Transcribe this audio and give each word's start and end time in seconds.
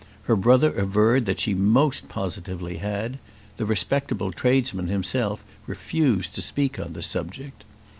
Her 0.23 0.35
brother 0.35 0.73
averred 0.73 1.27
that 1.27 1.39
she 1.39 1.53
most 1.53 2.09
positively 2.09 2.77
had. 2.77 3.19
The 3.57 3.67
respectable 3.67 4.31
tradesman 4.31 4.87
himself 4.87 5.43
refused 5.67 6.33
to 6.33 6.41
speak 6.41 6.79
on 6.79 6.93
the 6.93 7.03
subject. 7.03 7.63